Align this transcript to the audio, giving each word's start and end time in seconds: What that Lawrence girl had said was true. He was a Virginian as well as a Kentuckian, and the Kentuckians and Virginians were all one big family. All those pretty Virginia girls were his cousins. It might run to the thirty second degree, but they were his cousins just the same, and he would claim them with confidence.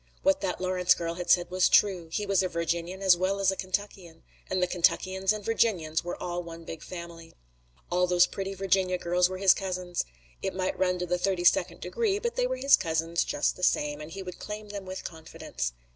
What 0.23 0.41
that 0.41 0.59
Lawrence 0.59 0.95
girl 0.95 1.13
had 1.13 1.29
said 1.29 1.51
was 1.51 1.69
true. 1.69 2.09
He 2.11 2.25
was 2.25 2.41
a 2.41 2.47
Virginian 2.47 3.03
as 3.03 3.15
well 3.15 3.39
as 3.39 3.51
a 3.51 3.55
Kentuckian, 3.55 4.23
and 4.49 4.59
the 4.59 4.65
Kentuckians 4.65 5.31
and 5.31 5.45
Virginians 5.45 6.03
were 6.03 6.15
all 6.19 6.41
one 6.41 6.63
big 6.63 6.81
family. 6.81 7.35
All 7.91 8.07
those 8.07 8.25
pretty 8.25 8.55
Virginia 8.55 8.97
girls 8.97 9.29
were 9.29 9.37
his 9.37 9.53
cousins. 9.53 10.03
It 10.41 10.55
might 10.55 10.75
run 10.79 10.97
to 10.97 11.05
the 11.05 11.19
thirty 11.19 11.43
second 11.43 11.81
degree, 11.81 12.17
but 12.17 12.35
they 12.35 12.47
were 12.47 12.57
his 12.57 12.75
cousins 12.75 13.23
just 13.23 13.55
the 13.55 13.61
same, 13.61 14.01
and 14.01 14.09
he 14.09 14.23
would 14.23 14.39
claim 14.39 14.69
them 14.69 14.87
with 14.87 15.03
confidence. 15.03 15.71